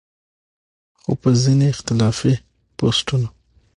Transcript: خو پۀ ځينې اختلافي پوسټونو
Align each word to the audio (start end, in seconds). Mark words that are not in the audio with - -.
خو 0.99 1.11
پۀ 1.21 1.29
ځينې 1.43 1.65
اختلافي 1.73 2.33
پوسټونو 2.77 3.27